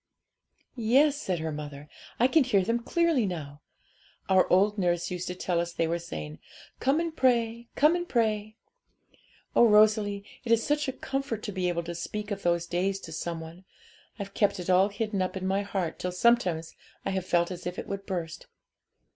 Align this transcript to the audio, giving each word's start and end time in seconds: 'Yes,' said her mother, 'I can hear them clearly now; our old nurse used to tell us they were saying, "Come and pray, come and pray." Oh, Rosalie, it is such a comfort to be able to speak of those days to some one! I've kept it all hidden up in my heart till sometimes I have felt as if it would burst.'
'Yes,' 0.75 1.21
said 1.21 1.37
her 1.37 1.51
mother, 1.51 1.87
'I 2.19 2.27
can 2.29 2.43
hear 2.43 2.63
them 2.63 2.79
clearly 2.81 3.27
now; 3.27 3.61
our 4.29 4.51
old 4.51 4.79
nurse 4.79 5.11
used 5.11 5.27
to 5.27 5.35
tell 5.35 5.59
us 5.59 5.73
they 5.73 5.87
were 5.87 5.99
saying, 5.99 6.39
"Come 6.79 6.99
and 6.99 7.15
pray, 7.15 7.67
come 7.75 7.95
and 7.95 8.09
pray." 8.09 8.55
Oh, 9.55 9.67
Rosalie, 9.67 10.25
it 10.43 10.51
is 10.51 10.65
such 10.65 10.87
a 10.87 10.91
comfort 10.91 11.43
to 11.43 11.51
be 11.51 11.67
able 11.69 11.83
to 11.83 11.93
speak 11.93 12.31
of 12.31 12.41
those 12.41 12.65
days 12.65 12.99
to 13.01 13.11
some 13.11 13.39
one! 13.41 13.63
I've 14.17 14.33
kept 14.33 14.59
it 14.59 14.71
all 14.71 14.89
hidden 14.89 15.21
up 15.21 15.37
in 15.37 15.45
my 15.45 15.61
heart 15.61 15.99
till 15.99 16.11
sometimes 16.11 16.75
I 17.05 17.11
have 17.11 17.27
felt 17.27 17.51
as 17.51 17.67
if 17.67 17.77
it 17.77 17.85
would 17.85 18.07
burst.' 18.07 18.47